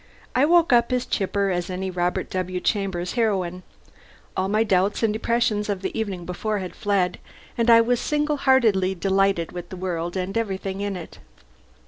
[0.35, 2.59] I woke up as chipper as any Robert W.
[2.59, 3.61] Chambers heroine.
[4.35, 7.19] All my doubts and depressions of the evening before had fled,
[7.55, 11.19] and I was single heartedly delighted with the world and everything in it.